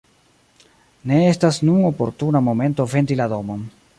Ne 1.11 1.19
estas 1.33 1.59
nun 1.69 1.85
oportuna 1.91 2.43
momento 2.49 2.89
vendi 2.97 3.21
la 3.23 3.31
domon. 3.37 3.65